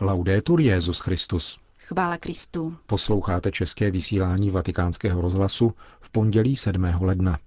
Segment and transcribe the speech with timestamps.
[0.00, 1.58] Laudetur Jezus Christus.
[1.78, 2.76] Chvála Kristu.
[2.86, 6.84] Posloucháte české vysílání Vatikánského rozhlasu v pondělí 7.
[7.00, 7.38] ledna.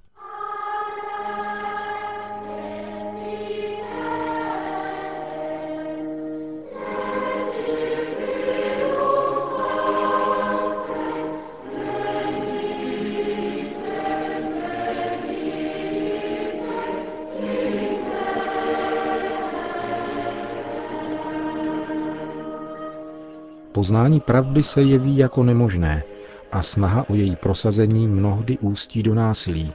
[23.79, 26.03] Poznání pravdy se jeví jako nemožné
[26.51, 29.73] a snaha o její prosazení mnohdy ústí do násilí,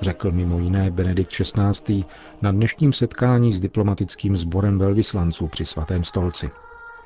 [0.00, 2.04] řekl mimo jiné Benedikt XVI.
[2.42, 6.50] na dnešním setkání s diplomatickým sborem velvyslanců při svatém stolci.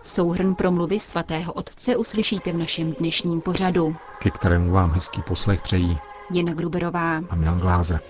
[0.02, 3.96] Souhrn promluvy svatého otce uslyšíte v našem dnešním pořadu.
[4.18, 5.98] Ke kterému vám hezký poslech přejí
[6.30, 8.00] Jena Gruberová a Milan Glázer.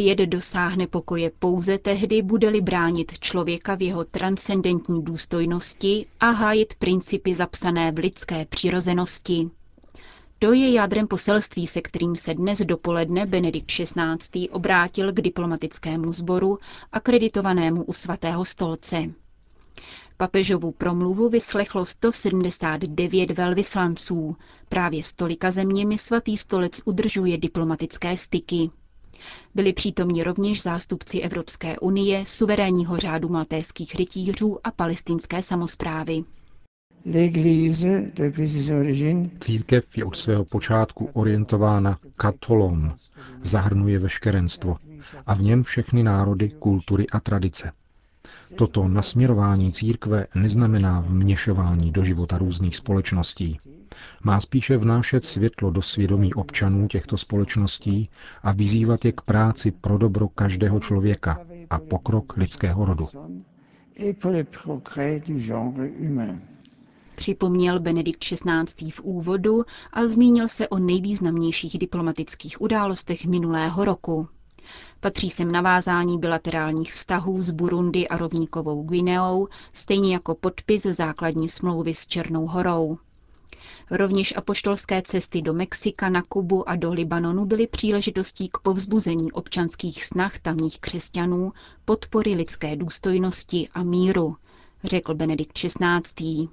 [0.00, 7.34] Svět dosáhne pokoje pouze tehdy, bude-li bránit člověka v jeho transcendentní důstojnosti a hájit principy
[7.34, 9.50] zapsané v lidské přirozenosti.
[10.38, 14.48] To je jádrem poselství, se kterým se dnes dopoledne Benedikt XVI.
[14.48, 16.58] obrátil k diplomatickému sboru
[16.92, 19.02] akreditovanému u svatého stolce.
[20.16, 24.36] Papežovu promluvu vyslechlo 179 velvyslanců.
[24.68, 28.70] Právě s tolika zeměmi svatý stolec udržuje diplomatické styky.
[29.54, 36.24] Byli přítomni rovněž zástupci Evropské unie, suverénního řádu maltéských rytířů a palestinské samozprávy.
[39.40, 42.94] Církev je od svého počátku orientována katolom,
[43.42, 44.76] zahrnuje veškerenstvo
[45.26, 47.72] a v něm všechny národy, kultury a tradice.
[48.54, 53.58] Toto nasměrování církve neznamená vměšování do života různých společností.
[54.24, 58.10] Má spíše vnášet světlo do svědomí občanů těchto společností
[58.42, 63.08] a vyzývat je k práci pro dobro každého člověka a pokrok lidského rodu.
[67.16, 68.90] Připomněl Benedikt XVI.
[68.90, 74.28] v úvodu a zmínil se o nejvýznamnějších diplomatických událostech minulého roku.
[75.00, 81.94] Patří sem navázání bilaterálních vztahů s Burundi a rovníkovou Guineou, stejně jako podpis základní smlouvy
[81.94, 82.98] s Černou horou.
[83.90, 90.04] Rovněž apoštolské cesty do Mexika, na Kubu a do Libanonu byly příležitostí k povzbuzení občanských
[90.04, 91.52] snah tamních křesťanů,
[91.84, 94.36] podpory lidské důstojnosti a míru,
[94.84, 96.48] řekl Benedikt XVI.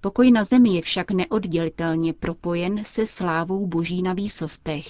[0.00, 4.86] Pokoj na zemi je však neoddělitelně propojen se slávou boží na výsostech,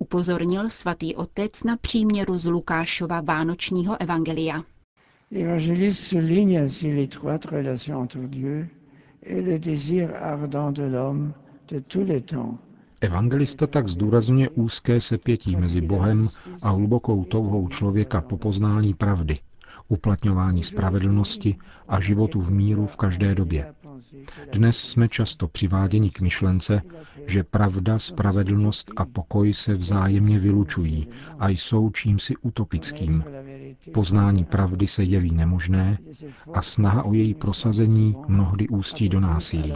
[0.00, 4.62] upozornil svatý otec na příměru z Lukášova vánočního evangelia.
[5.32, 8.66] L'évangéliste souligne ainsi l'étroite relation entre Dieu
[13.00, 16.28] Evangelista tak zdůrazňuje úzké sepětí mezi Bohem
[16.62, 19.38] a hlubokou touhou člověka po poznání pravdy,
[19.88, 21.56] uplatňování spravedlnosti
[21.88, 23.74] a životu v míru v každé době.
[24.52, 26.82] Dnes jsme často přiváděni k myšlence,
[27.26, 33.24] že pravda, spravedlnost a pokoj se vzájemně vylučují a jsou čímsi utopickým.
[33.94, 35.98] Poznání pravdy se jeví nemožné
[36.54, 39.72] a snaha o její prosazení mnohdy ústí do násilí.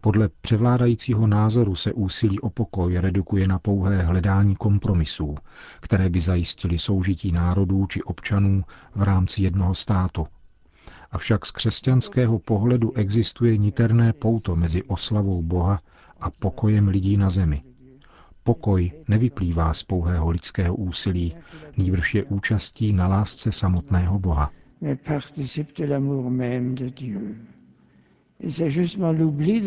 [0.00, 5.36] Podle převládajícího názoru se úsilí o pokoj redukuje na pouhé hledání kompromisů,
[5.80, 8.64] které by zajistili soužití národů či občanů
[8.94, 10.26] v rámci jednoho státu,
[11.14, 15.80] Avšak z křesťanského pohledu existuje niterné pouto mezi oslavou Boha
[16.20, 17.62] a pokojem lidí na zemi.
[18.42, 21.34] Pokoj nevyplývá z pouhého lidského úsilí,
[21.76, 24.50] nýbrž je účastí na lásce samotného Boha.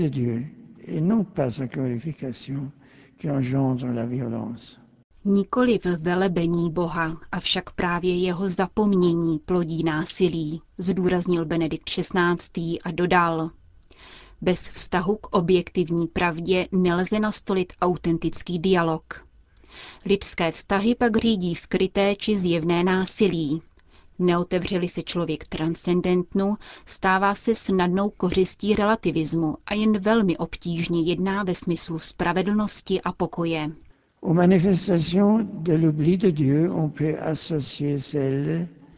[0.10, 0.46] Dieu
[0.88, 2.72] et non pas sa glorification
[3.18, 4.78] qui engendre la violence.
[5.26, 12.80] Nikoli v velebení Boha, avšak právě jeho zapomnění plodí násilí, zdůraznil Benedikt XVI.
[12.84, 13.52] a dodal.
[14.42, 19.26] Bez vztahu k objektivní pravdě nelze nastolit autentický dialog.
[20.06, 23.62] Lidské vztahy pak řídí skryté či zjevné násilí.
[24.20, 31.56] Neotevřeli se člověk transcendentnu, stává se snadnou kořistí relativismu a jen velmi obtížně jedná ve
[31.56, 33.72] smyslu spravedlnosti a pokoje.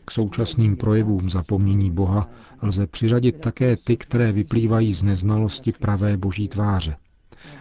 [0.05, 2.29] K současným projevům zapomnění Boha
[2.61, 6.95] lze přiřadit také ty, které vyplývají z neznalosti pravé boží tváře.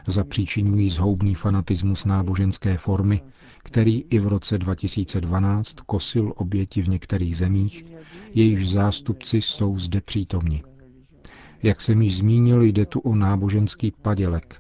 [0.07, 3.21] Zapříčinují zhoubný fanatismus náboženské formy,
[3.65, 7.85] který i v roce 2012 kosil oběti v některých zemích,
[8.35, 10.63] jejichž zástupci jsou zde přítomni.
[11.63, 14.57] Jak jsem již zmínil, jde tu o náboženský padělek,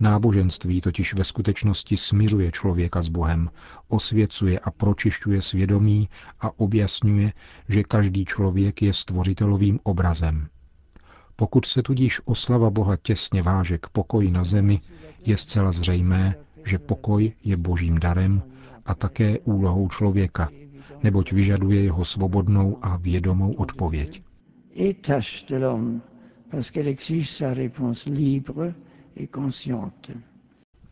[0.00, 3.50] Náboženství totiž ve skutečnosti smiřuje člověka s Bohem,
[3.88, 6.08] osvěcuje a pročišťuje svědomí
[6.40, 7.32] a objasňuje,
[7.68, 10.48] že každý člověk je stvořitelovým obrazem.
[11.36, 14.78] Pokud se tudíž oslava Boha těsně váže k pokoji na zemi,
[15.24, 18.42] je zcela zřejmé, že pokoj je božím darem
[18.86, 20.48] a také úlohou člověka,
[21.02, 24.22] neboť vyžaduje jeho svobodnou a vědomou odpověď.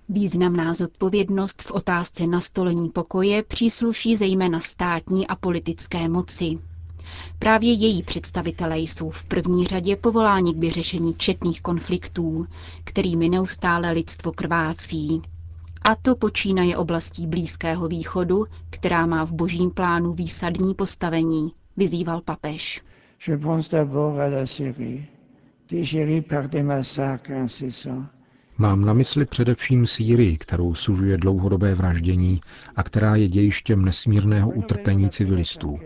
[0.08, 6.58] Významná zodpovědnost v otázce nastolení pokoje přísluší zejména státní a politické moci.
[7.38, 12.46] Právě její představitelé jsou v první řadě povoláni k vyřešení četných konfliktů,
[12.84, 15.22] kterými neustále lidstvo krvácí.
[15.90, 22.82] A to počínaje oblastí Blízkého východu, která má v božím plánu výsadní postavení, vyzýval papež.
[23.28, 25.04] Je pense d'abord à la Syrie,
[28.58, 32.40] Mám na mysli především Sýrii, kterou sužuje dlouhodobé vraždění
[32.76, 35.78] a která je dějištěm nesmírného utrpení civilistů.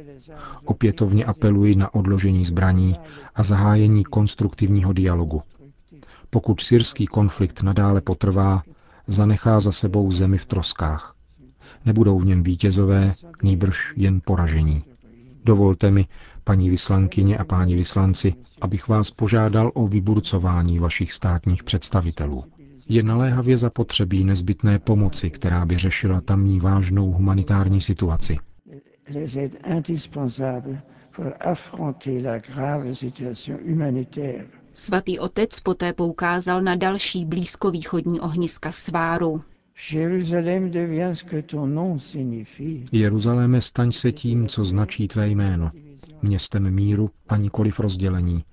[0.65, 2.97] Opětovně apeluji na odložení zbraní
[3.35, 5.43] a zahájení konstruktivního dialogu.
[6.31, 8.63] Pokud syrský konflikt nadále potrvá,
[9.07, 11.15] zanechá za sebou zemi v troskách.
[11.85, 14.85] Nebudou v něm vítězové, nýbrž jen poražení.
[15.45, 16.07] Dovolte mi,
[16.47, 22.45] paní vyslankyně a páni vyslanci, abych vás požádal o vyburcování vašich státních představitelů.
[22.89, 28.39] Je naléhavě zapotřebí nezbytné pomoci, která by řešila tamní vážnou humanitární situaci.
[34.75, 39.43] Svatý otec poté poukázal na další blízkovýchodní ohniska sváru.
[42.93, 45.71] Jeruzaléme, staň se tím, co značí tvé jméno,
[46.23, 48.45] městem míru a nikoliv rozdělení,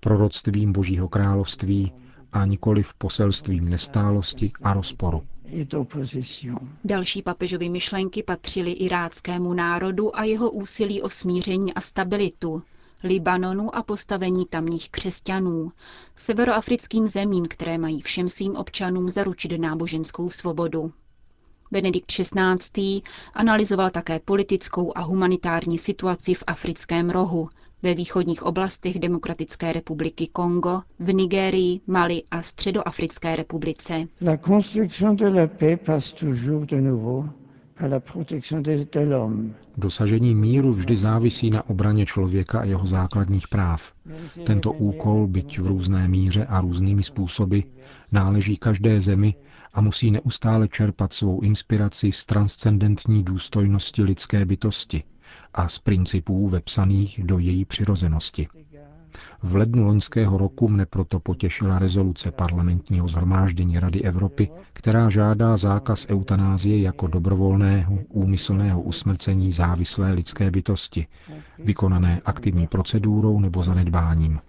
[0.00, 1.92] proroctvím Božího království
[2.32, 5.22] a nikoli v poselstvím nestálosti a rozporu.
[6.84, 12.62] Další papežovy myšlenky patřily iráckému národu a jeho úsilí o smíření a stabilitu,
[13.04, 15.72] Libanonu a postavení tamních křesťanů,
[16.16, 20.92] severoafrickým zemím, které mají všem svým občanům zaručit náboženskou svobodu.
[21.74, 23.02] Benedikt XVI.
[23.34, 27.48] analyzoval také politickou a humanitární situaci v africkém rohu,
[27.82, 34.06] ve východních oblastech Demokratické republiky Kongo, v Nigérii, Mali a Středoafrické republice.
[34.26, 37.24] La construction de la paix passe toujours de nouveau
[39.76, 43.92] Dosažení míru vždy závisí na obraně člověka a jeho základních práv.
[44.46, 47.58] Tento úkol, byť v různé míře a různými způsoby,
[48.12, 49.34] náleží každé zemi
[49.74, 55.02] a musí neustále čerpat svou inspiraci z transcendentní důstojnosti lidské bytosti,
[55.54, 58.48] a z principů vepsaných do její přirozenosti.
[59.42, 66.06] V lednu loňského roku mne proto potěšila rezoluce parlamentního zhromáždění Rady Evropy, která žádá zákaz
[66.10, 71.06] eutanázie jako dobrovolného úmyslného usmrcení závislé lidské bytosti,
[71.58, 74.40] vykonané aktivní procedurou nebo zanedbáním.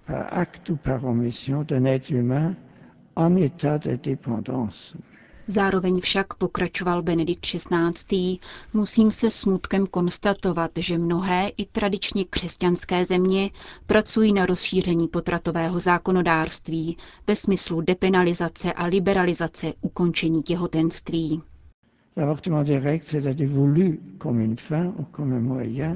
[5.48, 8.38] Zároveň však pokračoval Benedikt XVI.
[8.74, 13.50] Musím se smutkem konstatovat, že mnohé i tradičně křesťanské země
[13.86, 16.98] pracují na rozšíření potratového zákonodárství
[17.28, 21.42] ve smyslu depenalizace a liberalizace ukončení těhotenství.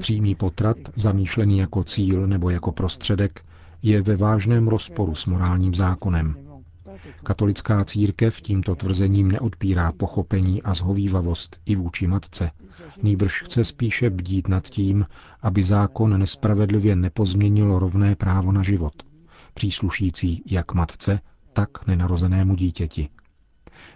[0.00, 3.44] Přímý potrat, zamýšlený jako cíl nebo jako prostředek,
[3.82, 6.49] je ve vážném rozporu s morálním zákonem,
[7.22, 12.50] Katolická církev tímto tvrzením neodpírá pochopení a zhovývavost i vůči matce,
[13.02, 15.06] nýbrž chce spíše bdít nad tím,
[15.42, 18.94] aby zákon nespravedlivě nepozměnil rovné právo na život,
[19.54, 21.20] příslušící jak matce,
[21.52, 23.08] tak nenarozenému dítěti.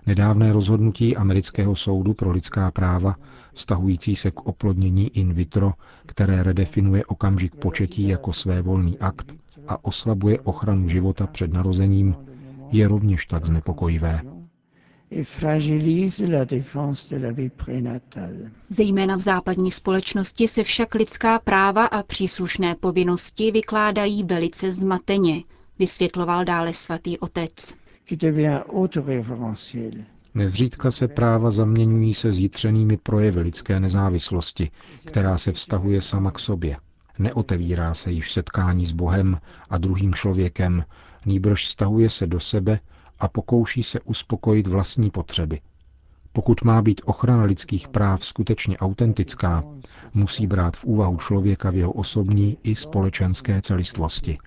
[0.07, 3.17] Nedávné rozhodnutí amerického soudu pro lidská práva,
[3.55, 5.73] vztahující se k oplodnění in vitro,
[6.07, 9.35] které redefinuje okamžik početí jako své volný akt
[9.69, 12.15] a oslabuje ochranu života před narozením,
[12.75, 14.21] je rovněž tak znepokojivé.
[18.71, 25.43] Zejména v západní společnosti se však lidská práva a příslušné povinnosti vykládají velice zmateně,
[25.79, 27.75] vysvětloval dále svatý otec.
[30.35, 34.71] Nezřídka se práva zaměňují se zjitřenými projevy lidské nezávislosti,
[35.05, 36.77] která se vztahuje sama k sobě.
[37.19, 39.41] Neotevírá se již setkání s Bohem
[39.71, 40.85] a druhým člověkem,
[41.27, 42.81] nýbrž stahuje se do sebe
[43.19, 45.61] a pokouší se uspokojit vlastní potřeby.
[46.33, 49.65] Pokud má být ochrana lidských práv skutečně autentická,
[50.15, 54.39] musí brát v úvahu člověka v jeho osobní i společenské celistvosti.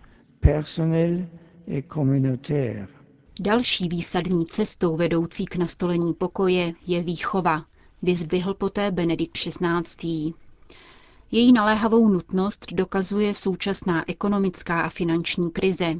[3.39, 7.65] Další výsadní cestou vedoucí k nastolení pokoje je výchova,
[8.01, 10.33] vyzdvihl poté Benedikt XVI.
[11.31, 15.95] Její naléhavou nutnost dokazuje současná ekonomická a finanční krize.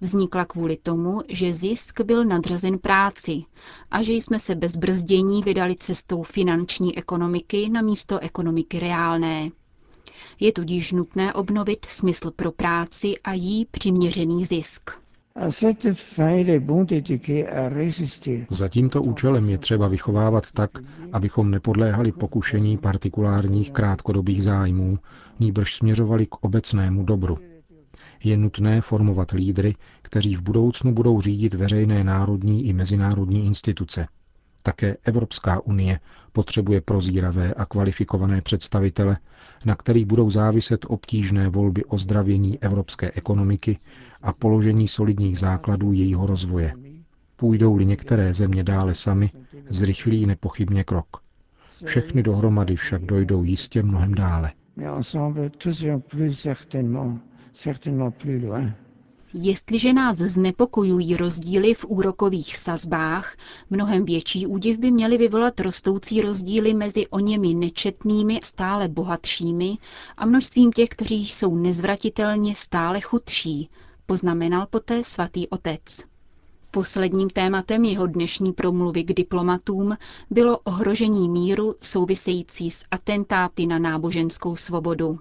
[0.00, 3.42] Vznikla kvůli tomu, že zisk byl nadřazen práci
[3.90, 9.50] a že jsme se bez brzdění vydali cestou finanční ekonomiky na místo ekonomiky reálné.
[10.40, 14.90] Je tudíž nutné obnovit smysl pro práci a jí přiměřený zisk.
[18.50, 20.70] Za tímto účelem je třeba vychovávat tak,
[21.12, 24.98] abychom nepodléhali pokušení partikulárních krátkodobých zájmů,
[25.40, 27.38] nýbrž směřovali k obecnému dobru.
[28.24, 34.06] Je nutné formovat lídry, kteří v budoucnu budou řídit veřejné národní i mezinárodní instituce.
[34.62, 36.00] Také Evropská unie
[36.32, 39.16] potřebuje prozíravé a kvalifikované představitele,
[39.64, 43.78] na kterých budou záviset obtížné volby o zdravění evropské ekonomiky
[44.22, 46.74] a položení solidních základů jejího rozvoje.
[47.36, 49.30] Půjdou-li některé země dále sami,
[49.70, 51.06] zrychlí nepochybně krok.
[51.84, 54.52] Všechny dohromady však dojdou jistě mnohem dále.
[59.34, 63.36] Jestliže nás znepokojují rozdíly v úrokových sazbách,
[63.70, 69.78] mnohem větší údiv by měly vyvolat rostoucí rozdíly mezi o němi nečetnými, stále bohatšími
[70.16, 73.70] a množstvím těch, kteří jsou nezvratitelně stále chudší,
[74.06, 76.04] poznamenal poté svatý otec.
[76.70, 79.96] Posledním tématem jeho dnešní promluvy k diplomatům
[80.30, 85.18] bylo ohrožení míru související s atentáty na náboženskou svobodu.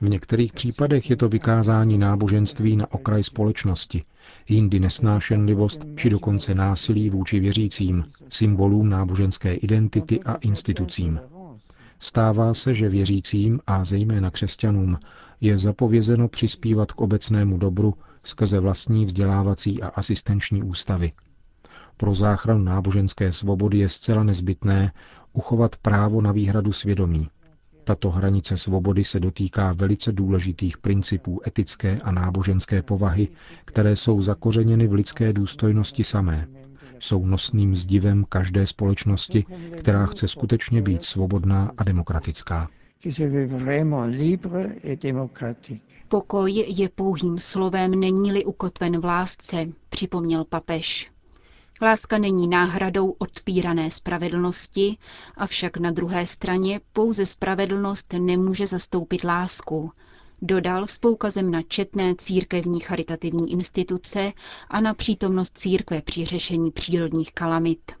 [0.00, 4.04] V některých případech je to vykázání náboženství na okraj společnosti,
[4.48, 11.20] jindy nesnášenlivost či dokonce násilí vůči věřícím, symbolům náboženské identity a institucím.
[11.98, 14.98] Stává se, že věřícím a zejména křesťanům
[15.40, 21.12] je zapovězeno přispívat k obecnému dobru skrze vlastní vzdělávací a asistenční ústavy.
[21.96, 24.92] Pro záchranu náboženské svobody je zcela nezbytné
[25.32, 27.28] uchovat právo na výhradu svědomí.
[27.84, 33.28] Tato hranice svobody se dotýká velice důležitých principů etické a náboženské povahy,
[33.64, 36.48] které jsou zakořeněny v lidské důstojnosti samé.
[36.98, 39.44] Jsou nosným zdivem každé společnosti,
[39.76, 42.68] která chce skutečně být svobodná a demokratická.
[46.08, 51.13] Pokoj je pouhým slovem, není-li ukotven v lásce, připomněl papež.
[51.82, 54.98] Láska není náhradou odpírané spravedlnosti,
[55.36, 59.92] avšak na druhé straně pouze spravedlnost nemůže zastoupit lásku,
[60.42, 64.32] dodal s poukazem na četné církevní charitativní instituce
[64.68, 67.92] a na přítomnost církve při řešení přírodních kalamit.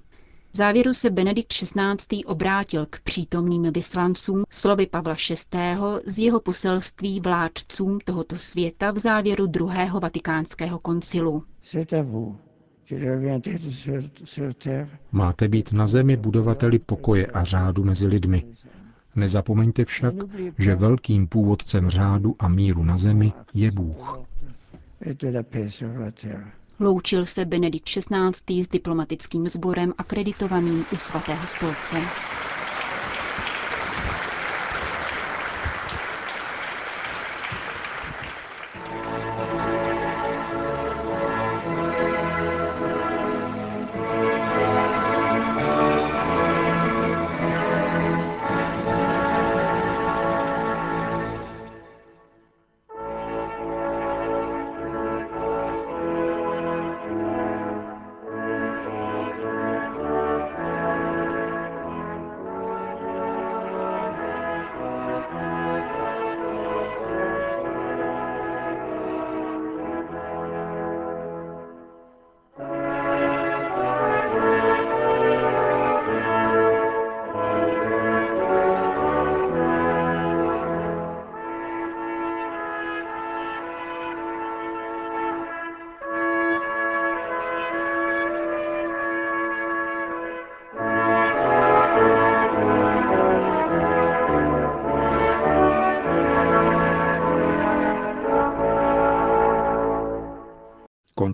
[0.52, 2.24] V závěru se Benedikt XVI.
[2.26, 5.56] obrátil k přítomným vyslancům slovy Pavla VI.
[6.06, 11.42] z jeho poselství vládcům tohoto světa v závěru druhého vatikánského koncilu.
[15.12, 18.44] Máte být na zemi budovateli pokoje a řádu mezi lidmi.
[19.16, 20.14] Nezapomeňte však,
[20.58, 24.18] že velkým původcem řádu a míru na zemi je Bůh.
[26.80, 28.62] Loučil se Benedikt XVI.
[28.62, 31.96] s diplomatickým sborem akreditovaným u svatého stolce.